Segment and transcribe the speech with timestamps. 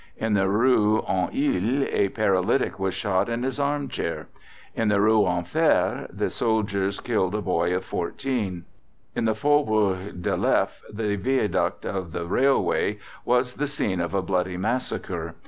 [0.17, 4.29] In the Rue en Ile a paralytic was shot in his armchair.
[4.73, 8.65] In the Rue Enfer the soldiers killed a young boy of 14.
[9.15, 14.23] In the Faubourg de Leffe the viaduct of the railway was the scene of a
[14.23, 15.35] bloody massacre.